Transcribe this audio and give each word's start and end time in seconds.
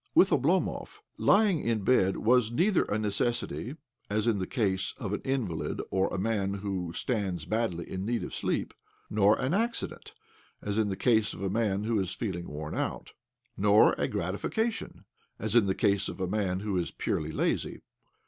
With 0.15 0.31
Oblomov, 0.31 0.97
lying 1.19 1.59
in 1.59 1.83
bed 1.83 2.17
was 2.17 2.51
neither 2.51 2.85
a 2.85 2.97
necessity 2.97 3.75
(as 4.09 4.25
in 4.25 4.39
the 4.39 4.47
case 4.47 4.95
of 4.97 5.13
an 5.13 5.21
invalid 5.21 5.79
or 5.91 6.07
of 6.07 6.13
a 6.13 6.17
man 6.17 6.55
who 6.55 6.91
stands 6.91 7.45
badly 7.45 7.87
in 7.87 8.03
need 8.03 8.23
of 8.23 8.33
sleep) 8.33 8.73
nor 9.11 9.37
an 9.37 9.53
accident 9.53 10.15
(as 10.59 10.79
in 10.79 10.87
the 10.89 10.97
case 10.97 11.35
of 11.35 11.43
a 11.43 11.51
man 11.51 11.83
who 11.83 11.99
is 11.99 12.15
feeling 12.15 12.47
worn 12.47 12.73
out) 12.73 13.13
nor 13.55 13.93
a 13.99 14.07
gratification 14.07 15.05
(as 15.37 15.55
in 15.55 15.67
the 15.67 15.75
case 15.75 16.09
of 16.09 16.19
a 16.19 16.25
man 16.25 16.61
who 16.61 16.79
is 16.79 16.89
purely 16.89 17.31
lazy). 17.31 17.81